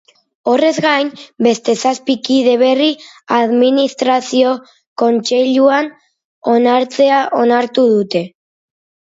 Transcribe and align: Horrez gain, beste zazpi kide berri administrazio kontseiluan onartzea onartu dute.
Horrez 0.51 0.77
gain, 0.85 1.09
beste 1.47 1.75
zazpi 1.89 2.15
kide 2.29 2.55
berri 2.61 2.87
administrazio 3.37 4.55
kontseiluan 5.03 5.93
onartzea 6.57 7.23
onartu 7.45 7.89
dute. 7.97 8.25